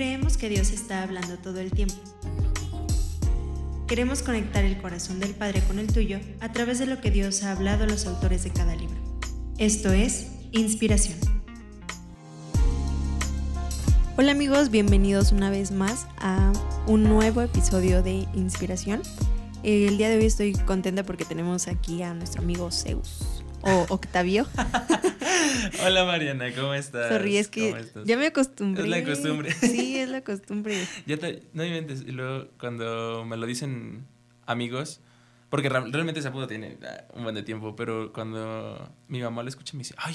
[0.00, 1.96] Creemos que Dios está hablando todo el tiempo.
[3.86, 7.42] Queremos conectar el corazón del Padre con el tuyo a través de lo que Dios
[7.42, 8.96] ha hablado a los autores de cada libro.
[9.58, 11.18] Esto es Inspiración.
[14.16, 16.50] Hola amigos, bienvenidos una vez más a
[16.86, 19.02] un nuevo episodio de Inspiración.
[19.62, 24.46] El día de hoy estoy contenta porque tenemos aquí a nuestro amigo Zeus o Octavio.
[25.84, 27.08] Hola Mariana, ¿cómo estás?
[27.08, 28.84] Sorry, es que ya me acostumbré.
[28.84, 29.52] Es la costumbre.
[29.52, 30.76] Sí, la costumbre.
[31.06, 32.02] ya te, no inventes.
[32.02, 34.06] Y luego cuando me lo dicen
[34.46, 35.00] amigos,
[35.48, 39.48] porque realmente ese apodo tiene ah, un buen de tiempo, pero cuando mi mamá lo
[39.48, 40.14] escucha me dice, ay,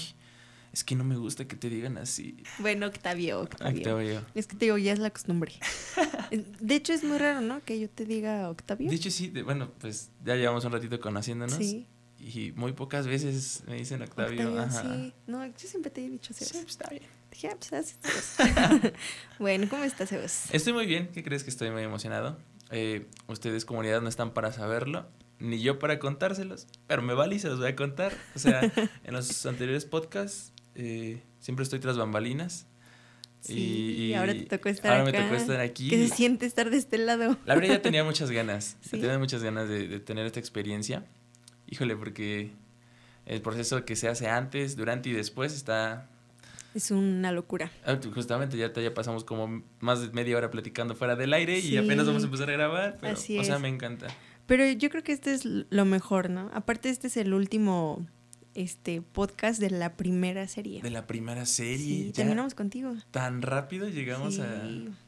[0.75, 2.43] es que no me gusta que te digan así.
[2.59, 3.77] Bueno, Octavio, Octavio.
[3.77, 4.25] Octavio.
[4.35, 5.53] Es que te digo, ya es la costumbre.
[6.59, 7.63] De hecho, es muy raro, ¿no?
[7.63, 8.89] Que yo te diga Octavio.
[8.89, 9.29] De hecho, sí.
[9.43, 11.55] bueno, pues ya llevamos un ratito conociéndonos.
[11.55, 11.87] Sí.
[12.19, 14.59] Y muy pocas veces me dicen Octavio.
[14.59, 14.81] Ajá.
[14.81, 16.49] Sí, no, yo siempre te he dicho Sebas.
[16.49, 17.03] Sí, pues está bien.
[17.35, 17.97] Dije, ah, pues
[19.39, 20.53] bueno, ¿cómo estás, Sebas?
[20.53, 22.37] Estoy muy bien, ¿qué crees que estoy muy emocionado?
[22.71, 25.05] Eh, ustedes, comunidad, no están para saberlo,
[25.39, 28.13] ni yo para contárselos, pero me vale y se los voy a contar.
[28.35, 32.67] O sea, en los anteriores podcasts eh, siempre estoy tras bambalinas.
[33.49, 35.89] y, ahora te tocó estar ahora me tocó estar aquí.
[35.89, 37.37] ¿Qué se siente estar de este lado?
[37.45, 41.03] La verdad ya tenía muchas ganas, tenía muchas ganas de, de tener esta experiencia
[41.67, 42.51] híjole, porque
[43.25, 46.09] el proceso que se hace antes, durante y después está...
[46.75, 47.71] Es una locura.
[47.85, 51.77] Ah, justamente ya, ya pasamos como más de media hora platicando fuera del aire y
[51.77, 54.07] apenas vamos a empezar a grabar, pero, o sea, me encanta.
[54.45, 56.51] Pero yo creo que este es lo mejor, ¿no?
[56.53, 58.05] Aparte este es el último
[58.55, 60.81] este podcast de la primera serie.
[60.81, 62.07] De la primera serie.
[62.07, 62.93] Sí, terminamos contigo.
[63.11, 64.61] Tan rápido llegamos a,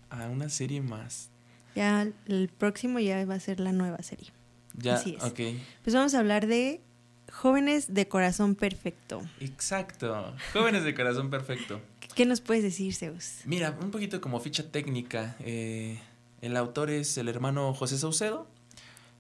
[0.10, 1.32] a una serie más.
[1.76, 4.32] Ya el próximo ya va a ser la nueva serie.
[4.73, 5.60] Ya, Así ok.
[5.84, 6.82] Pues vamos a hablar de
[7.31, 9.22] jóvenes de corazón perfecto.
[9.39, 11.81] Exacto, jóvenes de corazón perfecto.
[12.16, 13.42] ¿Qué nos puedes decir, Zeus?
[13.45, 15.36] Mira, un poquito como ficha técnica.
[15.39, 16.00] Eh,
[16.42, 18.48] el autor es el hermano José Saucedo.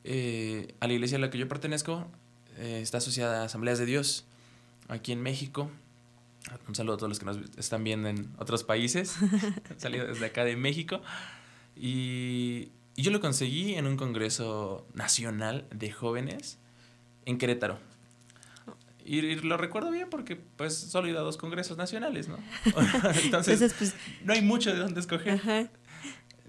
[0.03, 2.07] Eh, a la iglesia a la que yo pertenezco
[2.57, 4.25] eh, está asociada a Asambleas de Dios
[4.87, 5.69] aquí en México.
[6.67, 9.15] Un saludo a todos los que nos están viendo en otros países.
[9.77, 11.01] salido desde acá de México.
[11.75, 16.57] Y y yo lo conseguí en un congreso nacional de jóvenes
[17.25, 17.77] en Querétaro.
[19.07, 22.37] Y, lo recuerdo bien porque pues solo he ido a dos congresos nacionales, ¿no?
[23.23, 23.95] Entonces, pues,
[24.25, 25.69] no hay mucho de dónde escoger.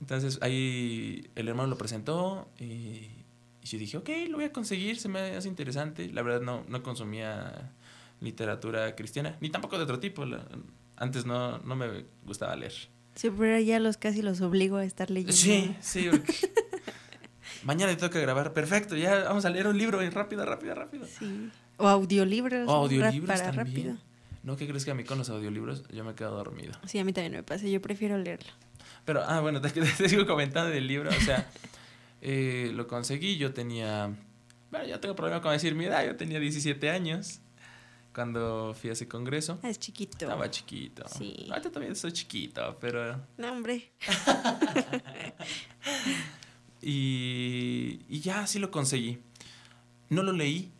[0.00, 3.24] Entonces ahí el hermano lo presentó y,
[3.62, 6.10] yo dije, ok, lo voy a conseguir, se me hace interesante.
[6.12, 7.74] La verdad no, no consumía
[8.20, 10.24] literatura cristiana, ni tampoco de otro tipo.
[10.96, 12.72] antes no, no me gustaba leer.
[13.14, 15.32] Sí, pero ya los casi los obligo a estar leyendo.
[15.32, 16.08] Sí, sí.
[17.62, 18.52] Mañana te toca grabar.
[18.52, 21.06] Perfecto, ya vamos a leer un libro y rápido, rápido, rápido.
[21.06, 21.50] Sí.
[21.78, 22.68] O audiolibros.
[22.68, 23.96] O audiolibros para rápido.
[24.42, 24.56] ¿No?
[24.56, 26.72] ¿Qué crees que a mí con los audiolibros yo me quedo dormido?
[26.86, 27.66] Sí, a mí también me pasa.
[27.66, 28.50] Yo prefiero leerlo.
[29.04, 31.10] Pero, ah, bueno, te, te sigo comentando del libro.
[31.10, 31.50] O sea,
[32.20, 33.38] eh, lo conseguí.
[33.38, 34.14] Yo tenía.
[34.70, 36.04] Bueno, ya tengo problema con decir mi edad.
[36.04, 37.40] Yo tenía 17 años
[38.14, 39.58] cuando fui a ese congreso.
[39.62, 40.24] Ah, es chiquito.
[40.24, 41.04] Estaba chiquito.
[41.08, 41.46] Sí.
[41.48, 43.20] Ahorita también soy chiquito, pero...
[43.36, 43.92] No, hombre.
[46.82, 49.18] y, y ya así lo conseguí.
[50.08, 50.72] No lo leí.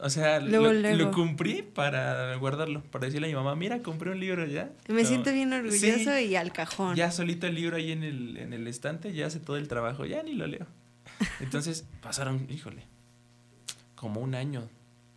[0.00, 4.46] O sea, lo, cumplí para guardarlo, para decirle a mi mamá, mira, compré un libro
[4.46, 4.70] ya.
[4.88, 6.96] Me siento bien orgulloso y al cajón.
[6.96, 10.06] Ya solito el libro ahí en el, en el estante, ya hace todo el trabajo,
[10.06, 10.66] ya ni lo leo.
[11.40, 12.86] Entonces pasaron, híjole,
[13.94, 14.68] como un año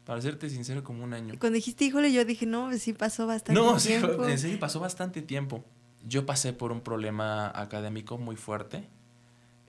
[0.06, 1.36] para serte sincero, como un año.
[1.40, 3.74] Cuando dijiste, híjole, yo dije, no, sí pasó bastante tiempo.
[3.74, 5.64] No, sí, en serio, pasó bastante tiempo.
[6.06, 8.90] Yo pasé por un problema académico muy fuerte.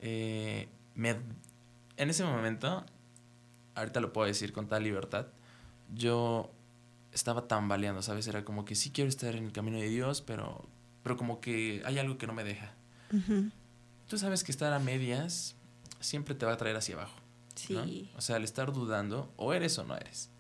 [0.01, 1.17] Eh, me,
[1.97, 2.85] en ese momento,
[3.75, 5.27] ahorita lo puedo decir con tal libertad,
[5.95, 6.51] yo
[7.13, 8.27] estaba tambaleando, ¿sabes?
[8.27, 10.65] Era como que sí quiero estar en el camino de Dios, pero,
[11.03, 12.75] pero como que hay algo que no me deja.
[14.09, 15.55] Tú sabes que estar a medias
[16.01, 17.17] siempre te va a traer hacia abajo.
[17.55, 18.11] Sí.
[18.17, 20.31] O sea, al estar dudando, o eres o no eres.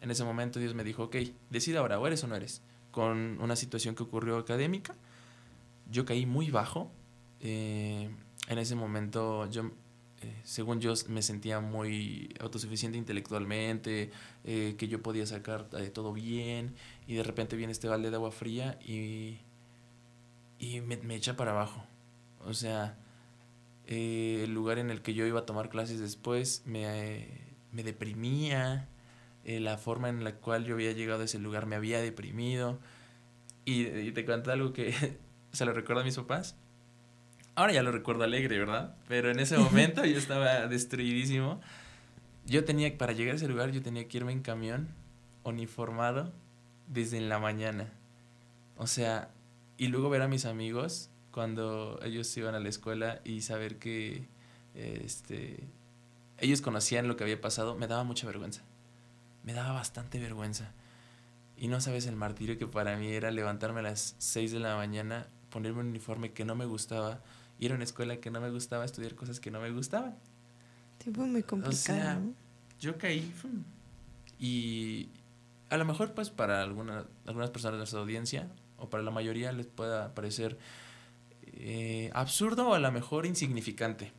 [0.00, 1.16] En ese momento Dios me dijo, ok,
[1.50, 2.62] decide ahora, o eres o no eres.
[2.92, 4.94] Con una situación que ocurrió académica,
[5.90, 6.90] yo caí muy bajo.
[7.40, 8.10] Eh,
[8.48, 9.70] en ese momento yo,
[10.22, 14.10] eh, según yo, me sentía muy autosuficiente intelectualmente,
[14.44, 16.74] eh, que yo podía sacar todo bien,
[17.06, 19.38] y de repente viene este balde de agua fría y,
[20.58, 21.84] y me, me echa para abajo.
[22.44, 22.96] O sea,
[23.86, 27.28] eh, el lugar en el que yo iba a tomar clases después me,
[27.72, 28.88] me deprimía,
[29.44, 32.78] eh, la forma en la cual yo había llegado a ese lugar me había deprimido.
[33.64, 34.94] Y, te cuento algo que
[35.52, 36.56] se lo recuerdo a mis papás.
[37.54, 38.94] Ahora ya lo recuerdo alegre, ¿verdad?
[39.08, 41.60] Pero en ese momento yo estaba destruidísimo.
[42.46, 44.88] Yo tenía, para llegar a ese lugar, yo tenía que irme en camión,
[45.44, 46.32] uniformado,
[46.88, 47.92] desde en la mañana.
[48.76, 49.30] O sea,
[49.76, 54.26] y luego ver a mis amigos cuando ellos iban a la escuela y saber que
[54.74, 55.68] este,
[56.38, 58.62] ellos conocían lo que había pasado, me daba mucha vergüenza.
[59.44, 60.72] Me daba bastante vergüenza.
[61.56, 64.76] Y no sabes el martirio que para mí era levantarme a las 6 de la
[64.76, 67.20] mañana, ponerme un uniforme que no me gustaba,
[67.62, 70.16] ir a una escuela que no me gustaba, estudiar cosas que no me gustaban.
[70.98, 72.20] Sí, fue muy complicado.
[72.80, 73.32] yo caí.
[74.38, 75.08] Y
[75.70, 79.52] a lo mejor, pues, para alguna, algunas personas de nuestra audiencia, o para la mayoría,
[79.52, 80.58] les pueda parecer
[81.42, 84.12] eh, absurdo o a lo mejor insignificante.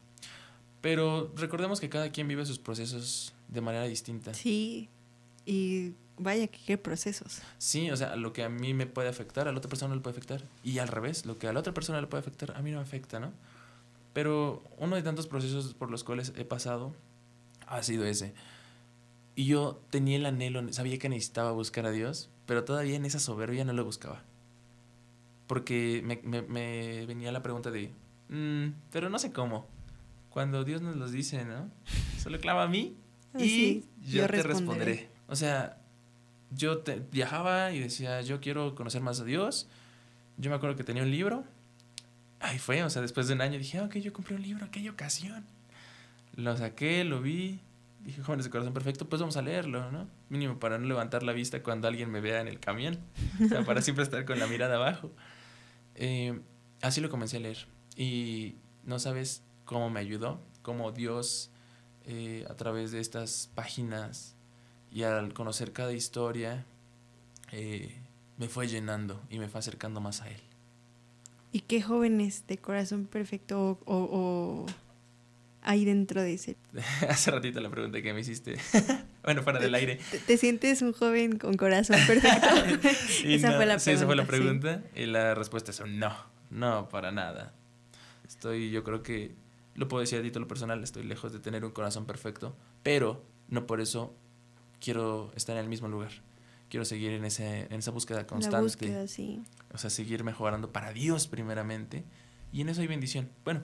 [0.80, 4.34] Pero recordemos que cada quien vive sus procesos de manera distinta.
[4.34, 4.90] Sí,
[5.46, 7.42] y vaya que qué procesos.
[7.58, 9.96] Sí, o sea, lo que a mí me puede afectar, a la otra persona no
[9.96, 10.44] le puede afectar.
[10.64, 12.78] Y al revés, lo que a la otra persona le puede afectar, a mí no
[12.78, 13.32] me afecta, ¿no?
[14.14, 16.94] Pero uno de tantos procesos por los cuales he pasado
[17.68, 18.34] ha sido ese.
[19.36, 23.20] Y yo tenía el anhelo, sabía que necesitaba buscar a Dios, pero todavía en esa
[23.20, 24.22] soberbia no lo buscaba.
[25.48, 27.92] Porque me, me, venía la pregunta de,
[28.30, 29.68] mm, pero no sé cómo.
[30.30, 31.70] Cuando Dios nos los dice, ¿no?
[32.22, 32.96] Solo clava a mí
[33.34, 35.10] ah, y yo, te responderé.
[35.28, 35.83] O sea,
[36.56, 39.68] yo te, viajaba y decía, yo quiero conocer más a Dios.
[40.38, 41.44] Yo me acuerdo que tenía un libro.
[42.40, 44.66] Ahí fue, o sea, después de un año dije, ah, ok, yo compré un libro,
[44.66, 45.46] aquella ocasión.
[46.36, 47.60] Lo saqué, lo vi.
[48.04, 50.10] Dije, jóvenes de corazón perfecto, pues vamos a leerlo, ¿no?
[50.30, 53.00] Mínimo para no levantar la vista cuando alguien me vea en el camión.
[53.46, 55.12] O sea, para siempre estar con la mirada abajo.
[55.96, 56.40] Eh,
[56.82, 57.66] así lo comencé a leer.
[57.96, 61.52] Y no sabes cómo me ayudó, cómo Dios,
[62.06, 64.33] eh, a través de estas páginas
[64.94, 66.66] y al conocer cada historia,
[67.52, 67.96] eh,
[68.38, 70.42] me fue llenando y me fue acercando más a Él.
[71.52, 74.66] ¿Y qué jóvenes de corazón perfecto o,
[75.62, 76.58] hay dentro de ese?
[77.10, 78.56] Hace ratito la pregunta que me hiciste.
[79.24, 80.00] bueno, fuera del aire.
[80.28, 82.48] ¿Te, sientes un joven con corazón perfecto?
[83.26, 83.80] esa fue la pregunta.
[83.80, 84.84] Sí, esa fue la pregunta.
[84.96, 86.14] Y la respuesta es un no.
[86.52, 87.54] No, para nada.
[88.28, 89.34] Estoy, yo creo que,
[89.74, 93.66] lo puedo decir a título personal, estoy lejos de tener un corazón perfecto, pero no
[93.66, 94.16] por eso
[94.84, 96.12] quiero estar en el mismo lugar.
[96.70, 98.58] Quiero seguir en, ese, en esa búsqueda constante.
[98.58, 99.42] La búsqueda, sí.
[99.74, 102.04] O sea, seguir mejorando para Dios primeramente.
[102.52, 103.30] Y en eso hay bendición.
[103.46, 103.62] Bueno,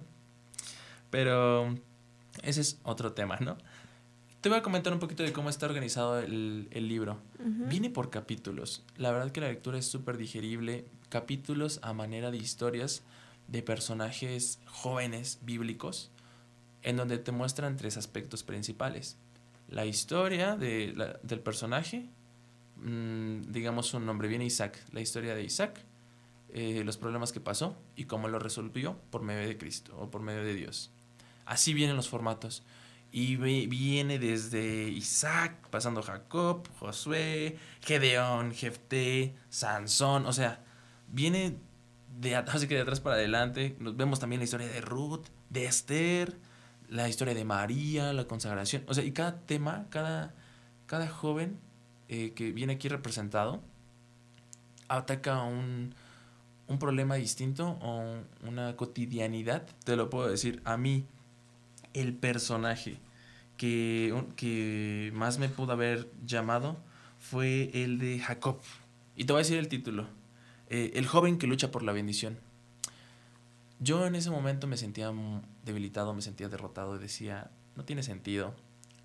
[1.09, 1.75] pero
[2.41, 3.57] ese es otro tema, ¿no?
[4.41, 7.19] Te voy a comentar un poquito de cómo está organizado el, el libro.
[7.39, 8.85] Viene por capítulos.
[8.95, 10.85] La verdad que la lectura es súper digerible.
[11.09, 13.03] Capítulos a manera de historias
[13.47, 16.11] de personajes jóvenes bíblicos
[16.83, 19.17] en donde te muestran tres aspectos principales
[19.69, 22.09] la historia de, del personaje,
[22.77, 25.85] mm, digamos su nombre viene Isaac, la historia de Isaac,
[26.51, 30.21] eh, los problemas que pasó y cómo lo resolvió por medio de Cristo o por
[30.21, 30.91] medio de Dios.
[31.45, 32.63] Así vienen los formatos.
[33.11, 40.63] Y viene desde Isaac, pasando Jacob, Josué, Gedeón, Jefté, Sansón, o sea,
[41.07, 41.57] viene
[42.19, 43.75] de, así que de atrás para adelante.
[43.79, 46.37] Nos vemos también la historia de Ruth, de Esther,
[46.89, 50.33] la historia de María, la consagración, o sea, y cada tema, cada,
[50.87, 51.59] cada joven
[52.07, 53.61] eh, que viene aquí representado
[54.87, 55.93] ataca un,
[56.67, 61.05] un problema distinto o una cotidianidad, te lo puedo decir, a mí
[61.93, 62.97] el personaje
[63.57, 66.77] que, que más me pudo haber llamado
[67.19, 68.59] fue el de Jacob.
[69.15, 70.07] Y te voy a decir el título,
[70.69, 72.37] eh, El joven que lucha por la bendición.
[73.79, 75.11] Yo en ese momento me sentía
[75.69, 78.53] debilitado, me sentía derrotado y decía, no tiene sentido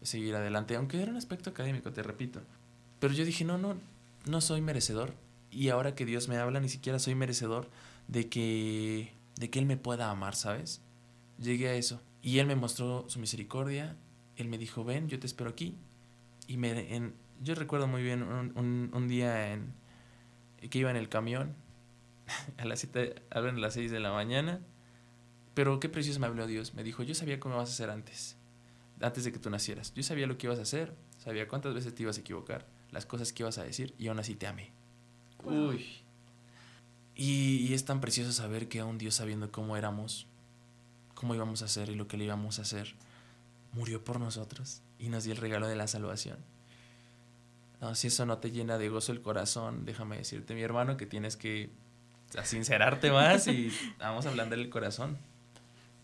[0.02, 2.40] seguir adelante, aunque era un aspecto académico, te repito.
[2.98, 3.76] Pero yo dije, no, no,
[4.26, 5.14] no soy merecedor.
[5.50, 7.70] Y ahora que Dios me habla, ni siquiera soy merecedor
[8.08, 10.82] de que, de que Él me pueda amar, ¿sabes?
[11.38, 12.00] Llegué a eso.
[12.22, 13.96] Y Él me mostró su misericordia.
[14.36, 15.76] Él me dijo, ven, yo te espero aquí.
[16.46, 19.74] Y me, yo recuerdo muy bien un, un, día en,
[20.70, 21.54] que iba en el camión
[22.58, 24.60] a las 7, a las 6 de la mañana.
[25.54, 26.74] Pero qué precioso me habló Dios.
[26.74, 28.36] Me dijo, yo sabía cómo vas a hacer antes,
[29.00, 29.94] antes de que tú nacieras.
[29.94, 33.06] Yo sabía lo que ibas a hacer, sabía cuántas veces te ibas a equivocar, las
[33.06, 34.72] cosas que ibas a decir y aún así te amé.
[35.44, 35.86] Uy.
[37.14, 40.26] Y, y, es tan precioso saber que aún Dios sabiendo cómo éramos,
[41.14, 42.96] cómo íbamos a hacer y lo que le íbamos a hacer,
[43.72, 46.38] murió por nosotros y nos dio el regalo de la salvación.
[47.80, 51.06] No, si eso no te llena de gozo el corazón, déjame decirte, mi hermano, que
[51.06, 51.70] tienes que
[52.36, 55.18] a sincerarte más y vamos hablando del corazón.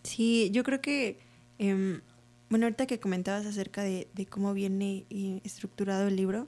[0.03, 1.19] Sí, yo creo que,
[1.57, 2.01] em,
[2.49, 6.47] bueno, ahorita que comentabas acerca de, cómo viene eh, estructurado el libro,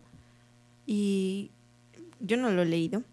[0.85, 1.51] y
[2.19, 3.03] yo no lo he leído,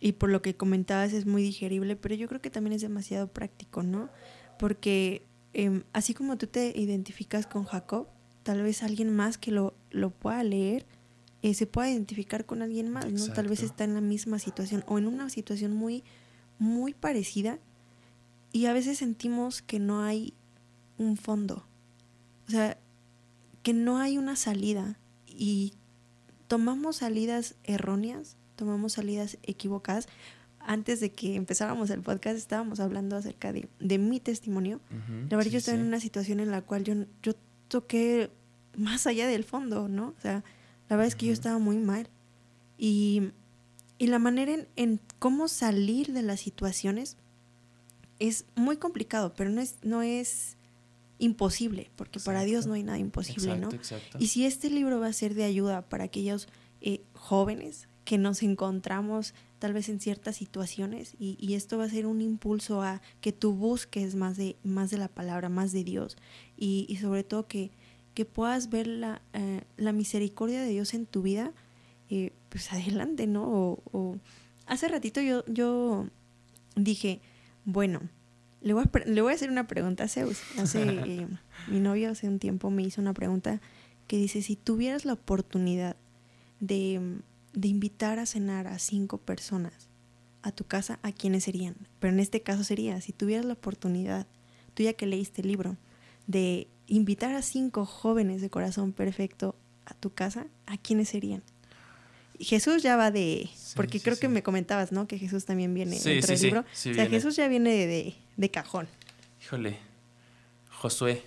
[0.00, 3.28] y por lo que comentabas es muy digerible, pero yo creo que también es demasiado
[3.28, 4.08] práctico, ¿no?
[4.58, 5.22] Porque
[5.52, 8.08] em, así como tú te identificas con Jacob,
[8.42, 10.86] tal vez alguien más que lo, lo pueda leer
[11.42, 13.26] eh, se pueda identificar con alguien más, ¿no?
[13.34, 16.04] Tal vez está en la misma situación o en una situación muy,
[16.60, 17.58] muy parecida
[18.52, 20.34] y a veces sentimos que no hay
[20.98, 21.66] un fondo.
[22.48, 22.78] O sea,
[23.62, 25.72] que no hay una salida y
[26.48, 30.08] tomamos salidas erróneas, tomamos salidas equivocadas.
[30.60, 34.80] Antes de que empezáramos el podcast estábamos hablando acerca de, de mi testimonio.
[34.90, 35.88] Ujú, La verdad sí, yo estaba en sí.
[35.88, 37.32] una situación en la cual yo, yo
[37.68, 38.30] toqué
[38.76, 40.14] más allá del fondo, ¿no?
[40.16, 40.44] O sea,
[40.88, 42.08] la verdad es que yo estaba muy mal.
[42.78, 43.30] Y,
[43.98, 47.16] y la manera en, en cómo salir de las situaciones
[48.28, 50.56] es muy complicado, pero no es, no es
[51.18, 53.76] imposible, porque para Dios no hay nada imposible, exacto, ¿no?
[53.76, 54.18] Exacto.
[54.20, 56.48] Y si este libro va a ser de ayuda para aquellos
[56.80, 61.88] eh, jóvenes que nos encontramos tal vez en ciertas situaciones y, y esto va a
[61.88, 65.84] ser un impulso a que tú busques más de, más de la palabra, más de
[65.84, 66.16] Dios
[66.56, 67.70] y, y sobre todo que,
[68.14, 71.52] que puedas ver la, eh, la misericordia de Dios en tu vida,
[72.10, 73.44] eh, pues adelante, ¿no?
[73.44, 74.16] O, o-
[74.66, 76.08] hace ratito yo, yo
[76.74, 77.20] dije,
[77.64, 78.00] bueno,
[78.60, 80.40] le voy, a, le voy a hacer una pregunta a Zeus.
[80.58, 81.28] Hace, eh,
[81.68, 83.60] mi novio hace un tiempo me hizo una pregunta
[84.06, 85.96] que dice, si tuvieras la oportunidad
[86.60, 87.20] de,
[87.52, 89.88] de invitar a cenar a cinco personas
[90.42, 91.76] a tu casa, ¿a quiénes serían?
[92.00, 94.26] Pero en este caso sería, si tuvieras la oportunidad,
[94.74, 95.76] tú ya que leíste el libro,
[96.26, 99.54] de invitar a cinco jóvenes de corazón perfecto
[99.86, 101.42] a tu casa, ¿a quiénes serían?
[102.42, 104.20] Jesús ya va de, Sí, porque sí, creo sí.
[104.22, 105.06] que me comentabas, ¿no?
[105.08, 106.64] Que Jesús también viene dentro del sí, libro.
[106.72, 107.16] sí o sea, viene.
[107.16, 108.88] Jesús ya viene de, de, de cajón,
[109.42, 109.78] Híjole.
[110.70, 111.22] Josué.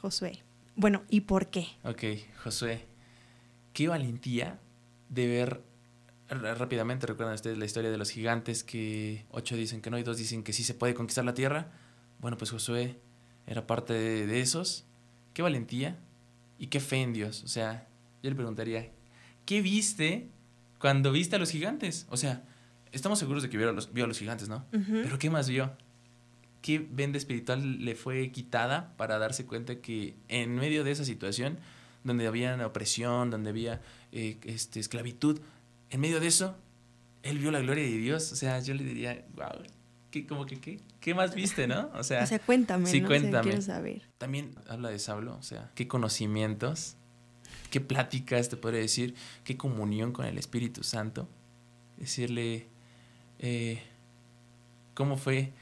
[0.00, 0.38] Josué.
[0.76, 1.66] Bueno, ¿y por qué?
[1.84, 2.04] Ok,
[2.42, 2.84] Josué.
[3.72, 4.58] Qué valentía
[5.08, 5.62] de ver
[6.28, 7.06] rápidamente.
[7.06, 10.42] Recuerdan ustedes la historia de los gigantes que ocho dicen que no y dos dicen
[10.42, 11.72] que sí se puede conquistar la tierra.
[12.20, 12.98] Bueno, pues Josué
[13.46, 14.84] era parte de, de esos.
[15.34, 15.98] Qué valentía
[16.58, 17.42] y qué fe en Dios.
[17.44, 17.86] O sea,
[18.22, 18.90] yo le preguntaría,
[19.46, 20.28] ¿qué viste
[20.78, 22.06] cuando viste a los gigantes?
[22.10, 22.44] O sea,
[22.92, 24.66] estamos seguros de que vio a los, vio a los gigantes, ¿no?
[24.72, 25.00] Ujú.
[25.02, 25.72] Pero ¿qué más vio?
[26.62, 31.58] ¿Qué venda espiritual le fue quitada para darse cuenta que en medio de esa situación,
[32.04, 33.80] donde había opresión, donde había
[34.12, 35.40] eh, este, esclavitud,
[35.90, 36.56] en medio de eso,
[37.22, 38.32] él vio la gloria de Dios?
[38.32, 39.62] O sea, yo le diría, wow,
[40.10, 41.90] ¿qué, como que, qué, ¿qué más viste, no?
[41.94, 43.06] O sea, o sea, cuéntame, sí, ¿no?
[43.06, 43.48] O sea, cuéntame.
[43.50, 44.02] quiero saber.
[44.18, 46.96] también habla de Saulo, o sea, qué conocimientos,
[47.70, 51.28] qué pláticas, te podría decir, qué comunión con el Espíritu Santo.
[51.96, 52.68] Decirle,
[53.38, 53.82] eh,
[54.94, 55.52] ¿cómo fue?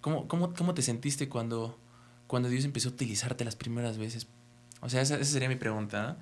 [0.00, 1.78] ¿Cómo, cómo, cómo te sentiste cuando,
[2.26, 4.28] cuando Dios empezó a utilizarte las primeras veces?
[4.80, 6.18] O sea, esa, esa sería mi pregunta.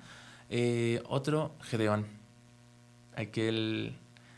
[0.49, 2.07] Eh, otro, Gedeón.
[3.15, 3.95] Aquel,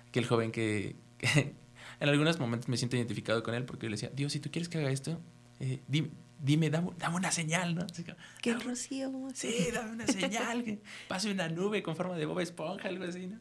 [0.09, 1.55] aquel joven que, que
[1.99, 4.69] en algunos momentos me siento identificado con él porque le decía, Dios, si tú quieres
[4.69, 5.19] que haga esto,
[5.59, 7.81] eh, dime, dime dame, dame una señal, ¿no?
[7.83, 9.11] Así como, ¿Qué "Dame- rocío?
[9.33, 13.27] Sí, dame una señal, que pase una nube con forma de Bob Esponja, algo así,
[13.27, 13.39] ¿no?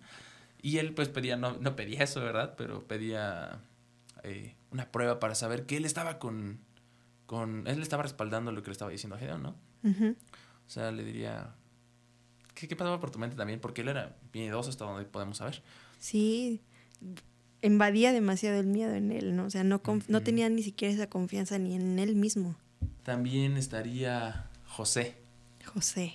[0.63, 2.55] Y él pues pedía, no, no pedía eso, ¿verdad?
[2.57, 3.61] Pero pedía
[4.25, 6.59] eh, una prueba para saber que él estaba con,
[7.27, 7.67] con...
[7.69, 9.57] Él estaba respaldando lo que le estaba diciendo a Gedeón, ¿no?
[9.85, 11.55] O sea, le diría...
[12.55, 13.61] ¿Qué, qué pasaba por tu mente también?
[13.61, 15.63] Porque él era miedoso hasta donde podemos saber.
[15.99, 16.63] Sí,
[17.63, 19.45] invadía demasiado el miedo en él, ¿no?
[19.45, 22.57] O sea, no, no tenía ni siquiera esa confianza ni en él mismo.
[23.03, 25.17] También estaría José.
[25.65, 26.15] José.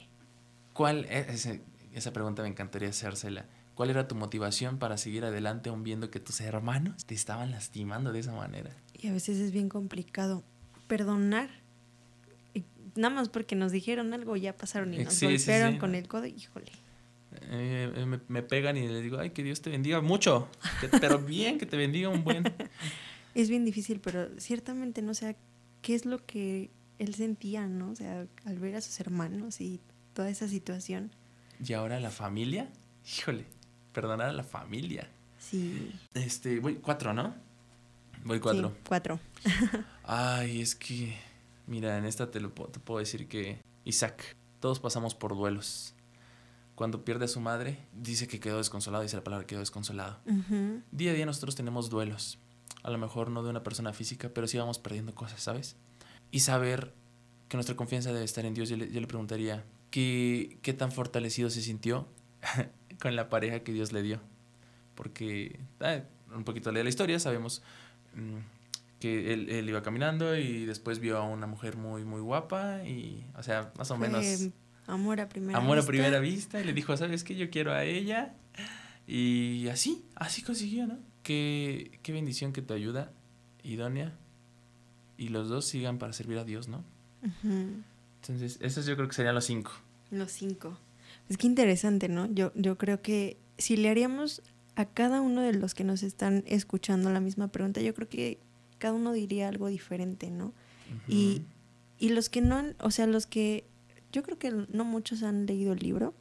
[0.74, 1.62] ¿Cuál, e- ese-
[1.94, 3.46] esa pregunta me encantaría hacérsela.
[3.75, 8.12] ¿Cuál era tu motivación para seguir adelante aún viendo que tus hermanos te estaban lastimando
[8.12, 8.72] de esa manera?
[8.94, 10.44] Y a veces es bien complicado
[10.88, 11.50] perdonar.
[12.53, 12.63] Y
[12.96, 15.80] nada más porque nos dijeron algo, ya pasaron y nos Sí, golpearon sí.
[15.80, 16.72] con el codo, híjole.
[17.44, 20.50] Eh, me, me pegan y les digo, ay, que Dios te bendiga mucho,
[20.82, 22.44] que- pero bien, que te bendiga un buen.
[23.34, 25.38] Es bien difícil, pero ciertamente no sé
[25.81, 27.91] qué es lo que él sentía, ¿no?
[27.91, 29.79] O sea, al ver a sus hermanos y
[30.13, 31.11] toda esa situación.
[31.63, 32.69] Y ahora la familia,
[33.17, 33.45] híjole,
[33.93, 35.09] perdonar a la familia.
[35.39, 35.91] Sí.
[36.13, 37.33] Este, voy cuatro, ¿no?
[38.23, 38.69] Voy cuatro.
[38.69, 39.19] Sí, cuatro.
[40.03, 41.15] Ay, es que,
[41.67, 45.95] mira, en esta te, lo, te puedo decir que Isaac, todos pasamos por duelos.
[46.75, 50.19] Cuando pierde a su madre, dice que quedó desconsolado, dice la palabra quedó desconsolado.
[50.91, 52.39] Día a día nosotros tenemos duelos.
[52.83, 55.75] A lo mejor no de una persona física, pero sí vamos perdiendo cosas, ¿sabes?
[56.31, 56.93] Y saber
[57.47, 60.91] que nuestra confianza debe estar en Dios, yo le, yo le preguntaría, ¿qué, ¿qué tan
[60.91, 62.07] fortalecido se sintió
[63.01, 64.19] con la pareja que Dios le dio?
[64.95, 66.01] Porque, ah,
[66.33, 67.61] un poquito de la historia, sabemos
[68.15, 68.38] mm,
[69.00, 73.25] que él, él iba caminando y después vio a una mujer muy, muy guapa y,
[73.35, 74.50] o sea, más o Fue menos
[74.88, 75.91] amor a primera amor a vista.
[75.91, 77.35] primera vista y le dijo, ¿sabes qué?
[77.35, 78.33] Yo quiero a ella.
[79.07, 81.00] Y así, así consiguió, ¿no?
[81.23, 83.11] Qué, qué bendición que te ayuda,
[83.63, 84.17] idónea.
[85.17, 86.83] Y los dos sigan para servir a Dios, ¿no?
[88.21, 89.71] Entonces, esos yo creo que serían los cinco.
[90.09, 90.77] Los cinco.
[91.29, 92.25] Es que interesante, ¿no?
[92.33, 94.41] Yo, yo creo que si le haríamos
[94.75, 98.39] a cada uno de los que nos están escuchando la misma pregunta, yo creo que
[98.79, 100.53] cada uno diría algo diferente, ¿no?
[101.07, 101.43] y,
[101.99, 103.63] y los que no, han, o sea, los que,
[104.11, 106.13] yo creo que no muchos han leído el libro,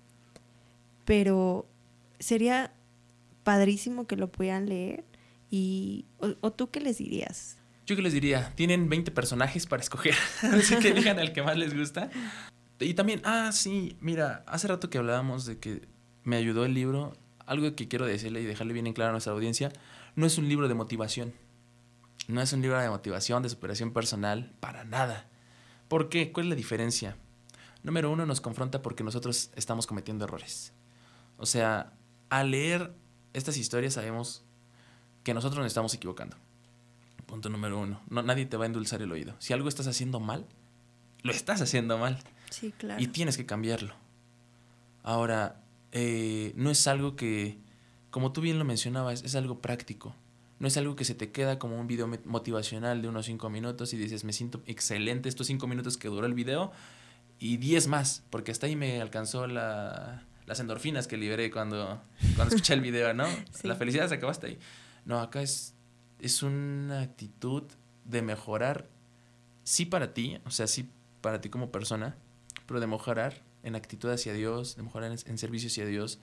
[1.04, 1.66] pero
[2.18, 2.72] sería
[3.42, 5.04] padrísimo que lo puedan leer.
[5.50, 7.58] Y, o, tú qué les dirías?
[7.86, 11.56] Yo qué les diría, tienen 20 personajes para escoger, así que elijan al que más
[11.56, 12.10] les gusta.
[12.78, 15.88] Y también, ah, sí, mira, hace rato que hablábamos de que
[16.22, 17.14] me ayudó el libro,
[17.46, 19.72] algo que quiero decirle y dejarle bien en claro a nuestra audiencia,
[20.14, 21.34] no es un libro de motivación.
[22.28, 25.28] No es un libro de motivación, de superación personal, para nada.
[25.88, 26.30] ¿Por qué?
[26.30, 27.16] ¿Cuál es la diferencia?
[27.82, 30.72] Número uno, nos confronta porque nosotros estamos cometiendo errores.
[31.38, 31.94] O sea,
[32.28, 32.94] al leer
[33.32, 34.42] estas historias sabemos
[35.24, 36.36] que nosotros nos estamos equivocando.
[37.26, 38.00] Punto número uno.
[38.08, 39.34] No, nadie te va a endulzar el oído.
[39.38, 40.46] Si algo estás haciendo mal,
[41.22, 42.18] lo estás haciendo mal.
[42.50, 43.00] Sí, claro.
[43.00, 43.94] Y tienes que cambiarlo.
[45.02, 47.58] Ahora, eh, no es algo que,
[48.10, 50.14] como tú bien lo mencionabas, es algo práctico.
[50.58, 53.94] No es algo que se te queda como un video motivacional de unos cinco minutos
[53.94, 56.72] y dices, me siento excelente estos cinco minutos que duró el video
[57.38, 62.02] y diez más, porque hasta ahí me alcanzó la, las endorfinas que liberé cuando,
[62.34, 63.24] cuando escuché el video, ¿no?
[63.62, 64.58] La felicidad se acabó hasta ahí.
[65.04, 65.76] No, acá es,
[66.18, 67.62] es una actitud
[68.04, 68.88] de mejorar,
[69.62, 70.90] sí para ti, o sea, sí
[71.20, 72.16] para ti como persona,
[72.66, 76.18] pero de mejorar en actitud hacia Dios, de mejorar en, en servicio hacia Dios.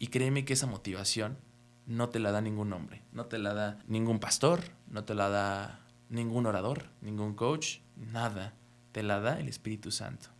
[0.00, 1.38] Y créeme que esa motivación
[1.86, 5.28] no te la da ningún hombre, no te la da ningún pastor, no te la
[5.28, 8.54] da ningún orador, ningún coach, nada.
[8.90, 10.30] Te la da el Espíritu Santo.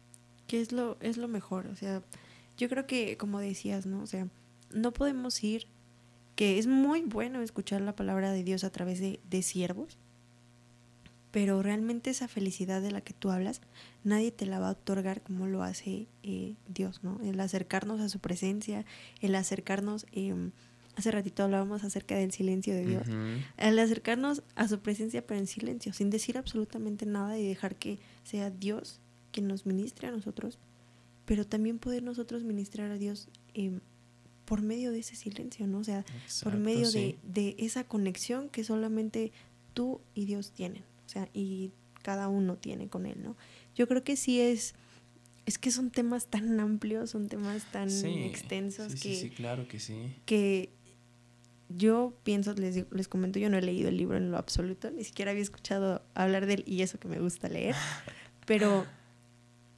[0.49, 2.03] Que es lo, es lo mejor, o sea,
[2.57, 4.03] yo creo que, como decías, ¿no?
[4.03, 4.29] O sea,
[4.73, 5.67] no podemos ir,
[6.37, 9.99] que es muy bueno escuchar la palabra de Dios a través de, de siervos,
[11.33, 13.63] pero realmente esa felicidad de la que tú hablas,
[14.05, 17.19] nadie te la va a otorgar como lo hace eh, Dios, ¿no?
[17.25, 18.85] El acercarnos a su presencia,
[19.21, 20.53] el acercarnos, em,
[20.95, 23.07] hace ratito hablábamos acerca del silencio de Dios,
[23.57, 27.99] el acercarnos a su presencia pero en silencio, sin decir absolutamente nada y dejar que
[28.25, 29.01] sea Dios
[29.33, 30.59] quien nos ministre a nosotros
[31.25, 33.81] pero también poder nosotros ministrar a Dios em,
[34.45, 35.79] por medio de ese silencio, ¿no?
[35.79, 36.05] O sea,
[36.43, 39.33] por medio de, de, esa conexión que solamente
[39.75, 41.71] tú y Dios tienen, o sea, y
[42.03, 43.37] cada uno tiene con Él, ¿no?
[43.75, 44.75] Yo creo que sí es,
[45.47, 49.17] es que son temas tan amplios, son temas tan extensos que...
[49.17, 50.15] Sí, claro que sí.
[50.27, 50.71] Que
[51.69, 55.05] yo pienso, les, les comento, yo no he leído el libro en lo absoluto, ni
[55.05, 57.75] siquiera había escuchado hablar de él y eso que me gusta leer,
[58.47, 58.85] pero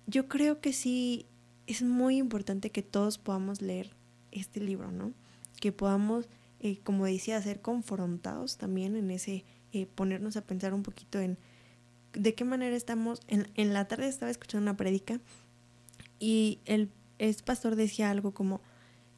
[0.06, 1.26] yo creo que sí
[1.66, 3.94] es muy importante que todos podamos leer
[4.32, 5.12] este libro, ¿no?
[5.60, 6.28] Que podamos,
[6.60, 11.38] eh, como decía, ser confrontados también en ese, eh, ponernos a pensar un poquito en
[12.12, 13.20] de qué manera estamos.
[13.28, 15.20] En, en la tarde estaba escuchando una prédica
[16.20, 18.60] y el este pastor decía algo como,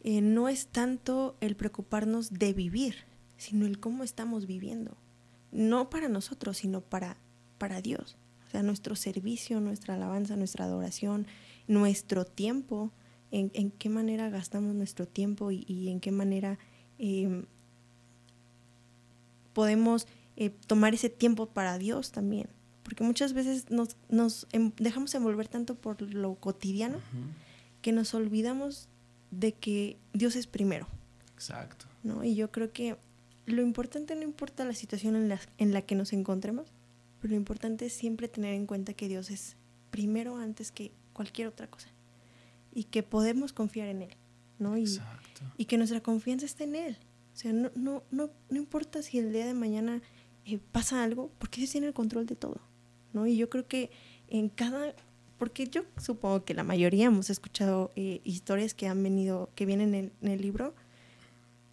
[0.02, 2.96] eh, no es tanto el preocuparnos de vivir,
[3.36, 4.96] sino el cómo estamos viviendo.
[5.52, 7.16] No para nosotros, sino para,
[7.58, 8.16] para Dios.
[8.46, 11.26] O sea, nuestro servicio, nuestra alabanza, nuestra adoración,
[11.68, 12.92] nuestro tiempo,
[13.30, 16.58] en, en qué manera gastamos nuestro tiempo y, en qué manera
[16.98, 17.44] em,
[19.52, 22.48] podemos eh, tomar ese tiempo para Dios también.
[22.82, 26.98] Porque muchas veces nos, nos em, dejamos envolver tanto por lo cotidiano
[27.82, 28.88] que nos olvidamos
[29.30, 30.86] de que Dios es primero.
[31.34, 31.86] Exacto.
[32.02, 32.24] ¿no?
[32.24, 32.96] Y yo creo que
[33.46, 36.72] lo importante no importa la situación en la, en la que nos encontremos,
[37.20, 39.56] pero lo importante es siempre tener en cuenta que Dios es
[39.90, 41.88] primero antes que cualquier otra cosa.
[42.72, 44.16] Y que podemos confiar en Él,
[44.58, 44.76] ¿no?
[44.76, 44.84] Y,
[45.56, 46.98] y que nuestra confianza está en Él.
[47.32, 50.02] O sea, no, no, no, no importa si el día de mañana
[50.44, 52.60] eh, pasa algo, porque Dios tiene el control de todo,
[53.14, 53.26] ¿no?
[53.26, 53.90] Y yo creo que
[54.28, 54.94] en cada...
[55.38, 59.94] Porque yo supongo que la mayoría hemos escuchado eh, historias que han venido, que vienen
[59.94, 60.74] en, el libro,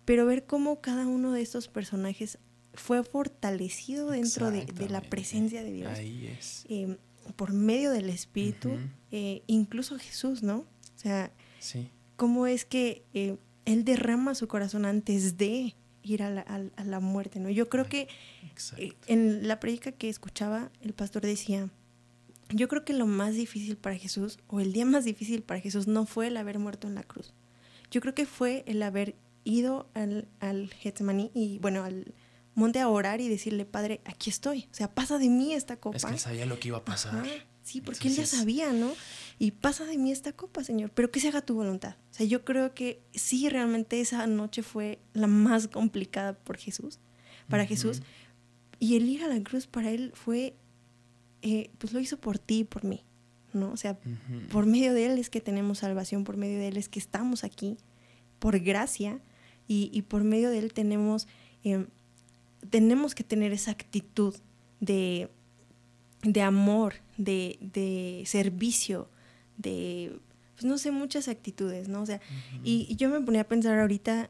[0.03, 2.39] pero ver cómo cada uno de estos personajes
[2.73, 5.97] fue fortalecido dentro de, la presencia de Dios.
[5.97, 6.65] Ahí es.
[6.67, 6.97] Em,
[7.35, 8.71] por medio del Espíritu,
[9.11, 10.59] eh, incluso Jesús, ¿no?
[10.59, 11.31] O sea,
[12.15, 17.49] ¿cómo es que eh, Él derrama su corazón antes de ir a la, muerte, ¿no?
[17.49, 18.07] Yo creo que
[18.77, 21.69] eh, en la predica que escuchaba, el pastor decía,
[22.49, 25.87] yo creo que lo más difícil para Jesús, o el día más difícil para Jesús,
[25.87, 27.33] no fue el haber muerto en la cruz.
[27.89, 32.13] Yo creo que fue el haber ido al, al Getsemaní y, bueno, al,
[32.55, 34.67] monte a orar y decirle, Padre, aquí estoy.
[34.71, 35.97] O sea, pasa de mí esta copa.
[35.97, 37.25] Es que él sabía lo que iba a pasar.
[37.63, 38.91] Sí, porque él ya sabía, ¿no?
[39.39, 41.95] Y pasa de mí esta copa, Señor, pero que se haga tu voluntad.
[42.11, 46.99] O sea, yo creo que sí, realmente esa noche fue la más complicada por Jesús,
[47.47, 48.01] para Jesús.
[48.79, 50.57] Y el ir a la cruz para él fue,
[51.41, 53.05] eh, pues lo hizo por ti y por mí,
[53.53, 53.71] ¿no?
[53.71, 53.97] O sea,
[54.51, 57.45] por medio de él es que tenemos salvación, por medio de él es que estamos
[57.45, 57.77] aquí,
[58.39, 59.21] por gracia,
[59.65, 61.27] y, por medio de él tenemos...
[61.63, 61.87] Eh,
[62.69, 64.35] tenemos que tener esa actitud
[64.79, 65.29] de,
[66.23, 69.09] de amor, de, de servicio,
[69.57, 70.19] de,
[70.55, 72.01] pues no sé, muchas actitudes, ¿no?
[72.01, 72.21] O sea,
[72.63, 74.29] y, y yo me ponía a pensar ahorita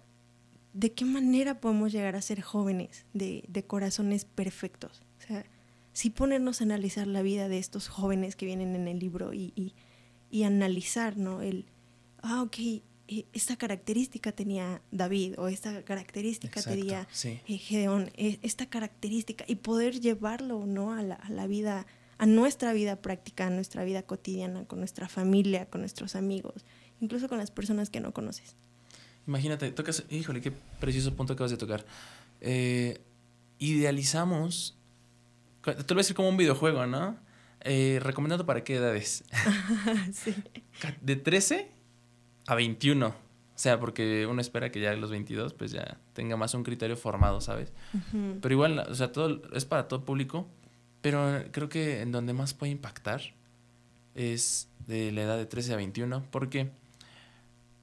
[0.74, 5.04] de qué manera podemos llegar a ser jóvenes de, de corazones perfectos.
[5.20, 5.46] O sea,
[5.94, 9.54] sí ponernos a analizar la vida de estos jóvenes que vienen en el libro y,
[9.56, 9.74] y,
[10.32, 11.42] y analizar, ¿no?
[11.42, 11.66] El,
[12.22, 12.58] ah, ok,
[13.08, 17.40] esta característica tenía David o esta característica Exacto, tenía sí.
[17.48, 20.94] eh, Gedeón, eh, esta característica y poder llevarlo, ¿no?
[20.94, 21.86] A la, a la vida,
[22.18, 26.66] a nuestra vida práctica, a nuestra vida cotidiana, con nuestra familia, con nuestros amigos,
[27.02, 28.56] incluso con las personas que no conoces.
[29.28, 31.86] Imagínate, tocas, híjole, qué precioso punto acabas de tocar.
[32.42, 33.02] Eh,
[33.60, 34.78] idealizamos,
[35.62, 37.18] te lo voy a decir como un videojuego, ¿no?
[37.62, 39.24] Eh, recomendando para qué edades.
[40.14, 40.36] sí.
[41.02, 41.73] De 13
[42.48, 43.08] a 21.
[43.08, 43.14] O
[43.56, 46.98] sea, porque uno espera que ya a los 22 pues ya tenga más un criterio
[46.98, 47.72] formado, ¿sabes?
[48.42, 50.48] Pero igual, o sea, todo es para todo público,
[51.02, 53.22] pero creo que en donde más puede impactar
[54.16, 56.72] es de la edad de 13 a 21, porque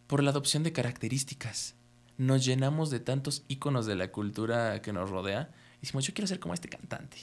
[0.07, 1.77] por la adopción de características
[2.18, 6.27] nos llenamos de tantos íconos de la cultura que nos rodea y decimos, yo quiero
[6.27, 7.16] ser como este cantante.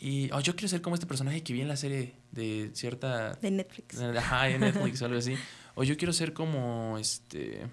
[0.00, 3.34] Y, o yo quiero ser como este personaje que vi en la serie de cierta
[3.34, 4.00] De Netflix.
[4.00, 5.36] Ajá, en Netflix o algo así.
[5.74, 7.66] O yo quiero ser como este.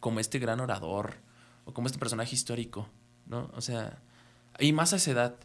[0.00, 1.14] como este gran orador.
[1.64, 2.88] O como este personaje histórico.
[3.26, 3.50] ¿No?
[3.54, 4.02] O sea.
[4.58, 5.36] Y más a esa edad.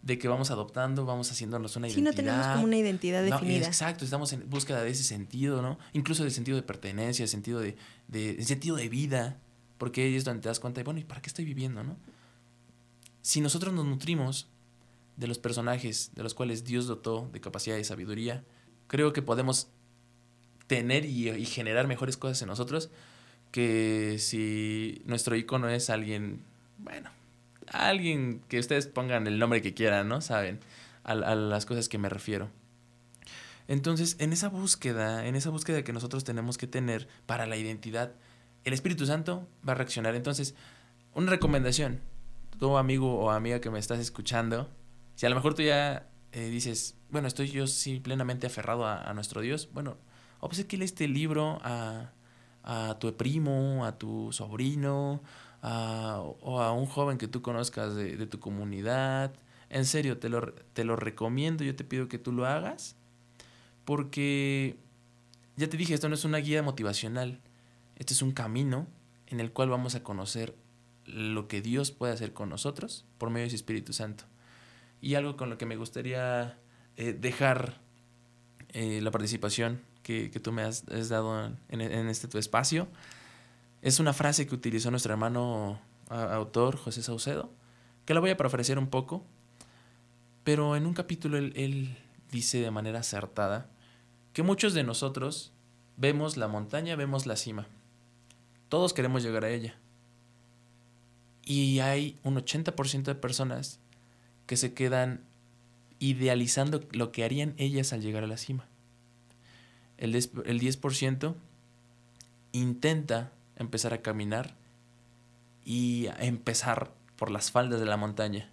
[0.00, 2.32] De que vamos adoptando, vamos haciéndonos una Sí, no identidad.
[2.36, 3.66] tenemos como una identidad No, definida.
[3.66, 5.76] exacto, estamos en búsqueda de ese sentido, ¿no?
[5.92, 9.38] Incluso del sentido de pertenencia, el sentido de, de, sentido de vida.
[9.76, 11.96] Porque ahí es donde te das cuenta de, bueno, ¿y para qué estoy viviendo, no?
[13.22, 14.48] Si nosotros nos nutrimos
[15.16, 18.44] de los personajes de los cuales Dios dotó de capacidad de sabiduría,
[18.86, 19.68] creo que podemos
[20.68, 22.90] tener y, generar mejores cosas en nosotros
[23.50, 26.44] que si nuestro icono es alguien,
[26.76, 27.10] bueno,
[27.72, 30.20] alguien que ustedes pongan el nombre que quieran, ¿no?
[30.20, 30.60] Saben
[31.02, 32.50] a, a las cosas que me refiero.
[33.66, 38.12] Entonces, en esa búsqueda, en esa búsqueda que nosotros tenemos que tener para la identidad,
[38.64, 40.14] el Espíritu Santo va a reaccionar.
[40.14, 40.54] Entonces,
[41.14, 42.00] una recomendación,
[42.58, 44.70] tú amigo o amiga que me estás escuchando,
[45.16, 49.02] si a lo mejor tú ya eh, dices, bueno, estoy yo sí plenamente aferrado a,
[49.02, 49.96] a nuestro Dios, bueno,
[50.40, 52.12] o pues es que lee este libro a,
[52.62, 55.22] a tu primo, a tu sobrino,
[55.62, 59.32] a- o a un joven que tú conozcas de, de tu comunidad.
[59.70, 62.96] En serio, te lo, te lo recomiendo, yo te pido que tú lo hagas,
[63.84, 64.76] porque
[65.56, 67.40] ya te dije, esto no es una guía motivacional,
[67.96, 68.86] este es un camino
[69.26, 70.54] en el cual vamos a conocer
[71.04, 74.24] lo que Dios puede hacer con nosotros por medio de su Espíritu Santo.
[75.00, 76.58] Y algo con lo que me gustaría
[76.96, 77.80] eh, dejar
[78.70, 82.88] eh, la participación que, tú me has, dado en, este tu espacio
[83.82, 87.52] es una frase que utilizó nuestro hermano autor José Saucedo,
[88.06, 89.22] que la voy a parafrasear un poco,
[90.44, 91.98] pero en un capítulo él, él
[92.30, 93.68] dice de manera acertada
[94.32, 95.52] que muchos de nosotros
[95.98, 97.66] vemos la montaña, vemos la cima.
[98.70, 99.76] Todos queremos llegar a ella.
[101.44, 103.78] Y hay un 80% de personas
[104.46, 105.20] que se quedan
[105.98, 108.66] idealizando lo que harían ellas al llegar a la cima.
[109.98, 111.34] El 10%, el 10%
[112.52, 114.56] intenta empezar a caminar
[115.64, 118.50] y a empezar por las faldas de la montaña.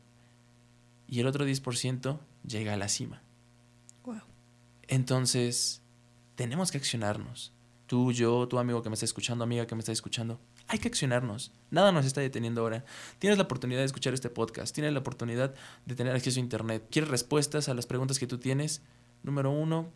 [1.08, 3.22] Y el otro 10% llega a la cima.
[4.04, 4.22] Wow.
[4.88, 5.82] Entonces,
[6.36, 7.54] tenemos que accionarnos.
[7.88, 10.88] Tú, yo, tu amigo que me está escuchando, amiga que me está escuchando, hay que
[10.88, 11.52] accionarnos.
[11.70, 12.84] Nada nos está deteniendo ahora.
[13.20, 15.54] Tienes la oportunidad de escuchar este podcast, tienes la oportunidad
[15.86, 16.88] de tener acceso a Internet.
[16.90, 18.82] ¿Quieres respuestas a las preguntas que tú tienes?
[19.22, 19.92] Número uno,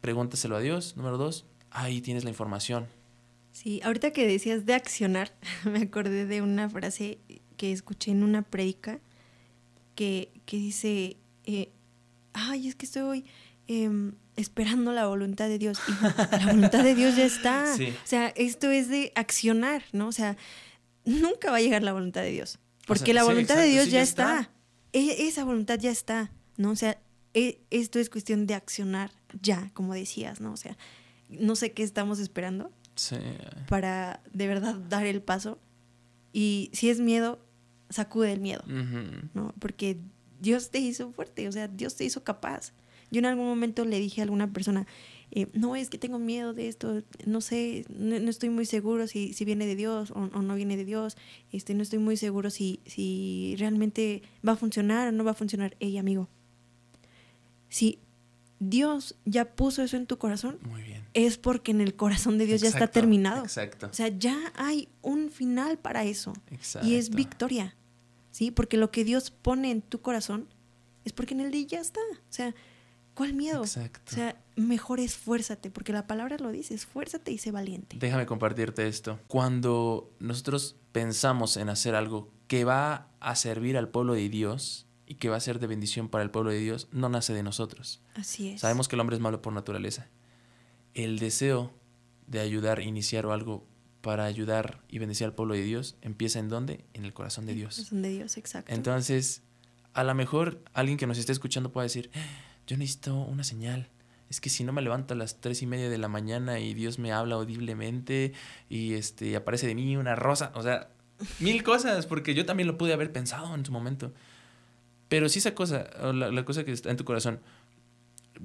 [0.00, 0.96] pregúntaselo a Dios.
[0.96, 2.86] Número dos, ahí tienes la información.
[3.52, 5.32] Sí, ahorita que decías de accionar,
[5.64, 7.18] me acordé de una frase
[7.56, 9.00] que escuché en una predica
[9.94, 11.72] que, que dice, eh,
[12.32, 13.24] ay, es que estoy
[13.66, 15.80] em, esperando la voluntad de Dios.
[15.88, 17.66] Y la voluntad de Dios ya está.
[17.76, 17.88] Sí.
[17.88, 20.06] O sea, esto es de accionar, ¿no?
[20.08, 20.36] O sea,
[21.04, 22.60] nunca va a llegar la voluntad de Dios.
[22.86, 24.40] Porque sea, la sí, voluntad de Dios sí, ya ya está.
[24.40, 24.52] está.
[24.92, 26.70] E- esa voluntad ya está, ¿no?
[26.70, 26.98] O sea,
[27.34, 29.10] e- esto es cuestión de accionar
[29.42, 30.52] ya, como decías, ¿no?
[30.52, 30.76] O sea,
[31.28, 33.16] no sé qué estamos esperando Sí.
[33.68, 35.58] para de verdad dar el paso.
[36.32, 37.38] Y si es miedo,
[37.90, 38.62] sacude el miedo.
[39.34, 39.54] ¿no?
[39.58, 39.98] Porque
[40.40, 42.72] Dios te hizo fuerte, o sea, Dios te hizo capaz.
[43.10, 44.86] Yo en algún momento le dije a alguna persona,
[45.30, 49.06] eh, no, es que tengo miedo de esto, no sé, no, no estoy muy seguro
[49.06, 51.16] si, si viene de Dios o, o no viene de Dios,
[51.52, 55.34] este, no estoy muy seguro si, si realmente va a funcionar o no va a
[55.34, 55.76] funcionar.
[55.80, 56.28] Ey, amigo,
[57.68, 58.00] si
[58.60, 61.04] Dios ya puso eso en tu corazón, Muy bien.
[61.14, 63.42] es porque en el corazón de Dios ya está terminado.
[63.44, 63.86] Exacto.
[63.86, 66.32] O sea, ya hay un final para eso.
[66.50, 66.86] exacto.
[66.88, 67.74] Y es victoria.
[68.30, 68.50] ¿Sí?
[68.50, 70.46] Porque lo que Dios pone en tu corazón
[71.04, 72.00] es porque en el día ya está.
[72.00, 72.54] O sea,
[73.14, 73.62] ¿cuál miedo?
[73.62, 74.00] Exacto.
[74.12, 77.96] O sea, mejor esfuérzate, porque la palabra lo dice, esfuérzate y sé valiente.
[77.98, 79.18] Déjame compartirte esto.
[79.28, 85.14] Cuando nosotros pensamos en hacer algo que va a servir al pueblo de Dios y
[85.14, 88.02] que va a ser de bendición para el pueblo de Dios, no nace de nosotros.
[88.14, 88.60] Así es.
[88.60, 90.08] Sabemos que el hombre es malo por naturaleza.
[90.92, 91.72] El deseo
[92.26, 93.66] de ayudar, iniciar o algo
[94.02, 96.84] para ayudar y bendecir al pueblo de Dios empieza en dónde?
[96.92, 97.76] En el corazón de Dios.
[97.76, 98.72] Corazón de Dios, exacto.
[98.72, 99.42] Entonces,
[99.94, 102.10] a lo mejor alguien que nos esté escuchando puede decir,
[102.66, 103.88] yo necesito una señal.
[104.28, 106.74] Es que si no me levanto a las tres y media de la mañana y
[106.74, 108.34] Dios me habla audiblemente
[108.68, 110.90] y este aparece de mí una rosa, o sea,
[111.40, 114.12] mil cosas, porque yo también lo pude haber pensado en su momento.
[115.08, 117.40] Pero si esa cosa, o la, la cosa que está en tu corazón,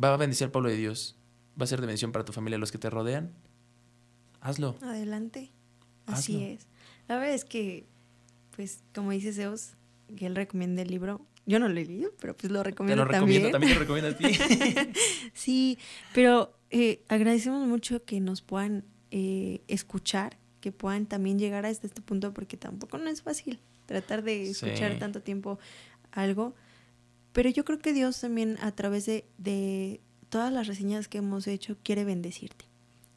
[0.02, 1.16] va a bendecir al pueblo de Dios,
[1.60, 3.32] va a ser de bendición para tu familia, los que te rodean,
[4.42, 4.76] hazlo.
[4.82, 5.52] Adelante.
[6.06, 6.48] Así Hazlo.
[6.48, 6.68] es.
[7.08, 7.86] La verdad es que,
[8.56, 9.72] pues, como dice Zeus,
[10.18, 11.26] que él recomienda el libro.
[11.46, 13.74] Yo no lo he leído, pero pues lo Te recomiendo lo recomiendo, también.
[13.82, 14.94] también te recomiendo a ti.
[15.34, 15.78] sí,
[16.14, 22.02] pero eh, agradecemos mucho que nos puedan eh, escuchar, que puedan también llegar hasta este
[22.02, 25.00] punto, porque tampoco no es fácil tratar de escuchar Sí.
[25.00, 25.60] tanto tiempo
[26.14, 26.56] algo.
[27.34, 31.48] Pero yo creo que Dios también a través de, de todas las reseñas que hemos
[31.48, 32.66] hecho quiere bendecirte.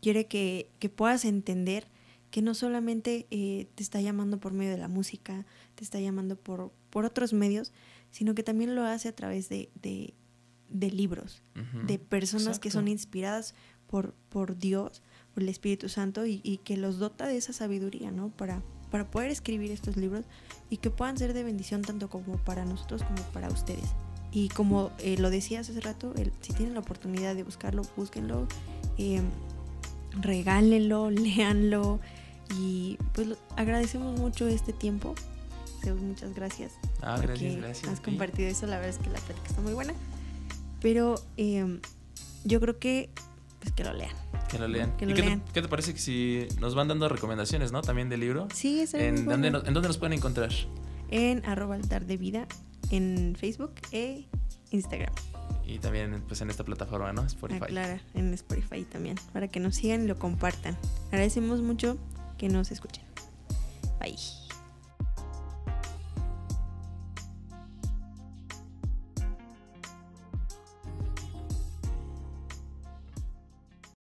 [0.00, 1.86] Quiere que, que puedas entender
[2.30, 6.36] que no solamente eh, te está llamando por medio de la música, te está llamando
[6.36, 7.72] por, por otros medios,
[8.10, 10.14] sino que también lo hace a través de, de,
[10.68, 11.42] de libros,
[11.86, 13.54] de personas que son inspiradas
[13.86, 18.10] por, por Dios, por el Espíritu Santo y, y que los dota de esa sabiduría,
[18.10, 18.30] ¿no?
[18.30, 18.62] Para,
[18.96, 20.24] para poder escribir estos libros
[20.70, 23.84] y que puedan ser de bendición tanto como para nosotros como para ustedes.
[24.32, 28.48] Y como eh, lo decías hace rato, el- si tienen la oportunidad de buscarlo, búsquenlo,
[28.96, 29.20] eh,
[30.22, 32.00] regálenlo, léanlo
[32.58, 35.14] y pues lo- agradecemos mucho este tiempo.
[36.02, 37.92] Muchas gracias Ah, gracias, gracias.
[37.92, 38.66] has compartido eso.
[38.66, 39.92] La verdad es que la plática está muy buena.
[40.80, 41.80] Pero eh,
[42.44, 43.10] yo creo que,
[43.66, 44.14] pues que lo lean.
[44.48, 44.96] Que lo lean.
[44.96, 45.22] Que ¿Y qué.
[45.22, 47.82] Te, qué te parece que si nos van dando recomendaciones, ¿no?
[47.82, 48.46] También del libro.
[48.54, 49.30] Sí, muy ¿En, bueno.
[49.32, 50.50] dónde nos, ¿En dónde nos pueden encontrar?
[51.10, 52.46] En arroba altar de vida
[52.90, 54.26] en Facebook e
[54.70, 55.12] Instagram.
[55.66, 57.24] Y también pues en esta plataforma, ¿no?
[57.24, 57.64] Spotify.
[57.64, 59.16] Aclara, en Spotify también.
[59.32, 60.76] Para que nos sigan y lo compartan.
[61.08, 61.98] Agradecemos mucho
[62.38, 63.04] que nos escuchen.
[63.98, 64.45] Bye.